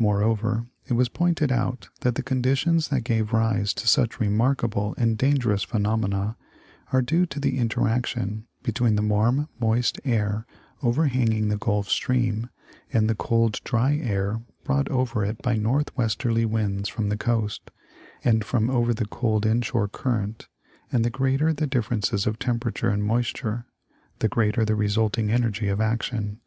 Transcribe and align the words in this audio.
Moreover, 0.00 0.66
it 0.88 0.94
was 0.94 1.08
pointed 1.08 1.52
out 1.52 1.90
that 2.00 2.16
the 2.16 2.24
conditions 2.24 2.88
that 2.88 3.02
gave 3.04 3.32
rise 3.32 3.72
to 3.74 3.86
such 3.86 4.18
remarkable 4.18 4.96
and 4.98 5.16
dangerous 5.16 5.62
phenomena 5.62 6.36
are 6.92 7.00
due 7.02 7.24
to 7.26 7.38
the 7.38 7.56
interaction 7.56 8.48
between 8.64 8.96
the 8.96 9.02
warm 9.06 9.48
moist 9.60 10.00
air 10.04 10.44
overhanging 10.82 11.50
the 11.50 11.56
Gulf 11.56 11.88
stream 11.88 12.50
and 12.92 13.08
the 13.08 13.14
cold 13.14 13.60
dry 13.62 13.94
air 13.94 14.40
brought 14.64 14.88
over 14.88 15.24
it 15.24 15.40
by 15.40 15.54
northwesterly 15.54 16.44
winds 16.44 16.88
from 16.88 17.08
the 17.08 17.16
coast, 17.16 17.70
and 18.24 18.44
from 18.44 18.70
over 18.70 18.92
the 18.92 19.06
cold 19.06 19.46
inshore 19.46 19.86
current, 19.86 20.48
and 20.90 21.04
the 21.04 21.10
greater 21.10 21.52
the 21.52 21.68
differences 21.68 22.26
of 22.26 22.40
temperature 22.40 22.88
and 22.90 23.04
moisture, 23.04 23.66
the 24.18 24.26
greater 24.28 24.64
the 24.64 24.74
resulting 24.74 25.30
energy 25.30 25.68
of 25.68 25.80
action. 25.80 26.40